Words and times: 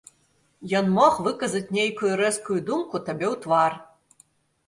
Ён 0.79 0.85
мог 0.93 1.19
выказаць 1.25 1.73
нейкую 1.77 2.09
рэзкую 2.21 2.57
думку 2.69 2.95
табе 3.09 3.27
ў 3.33 3.35
твар. 3.43 3.71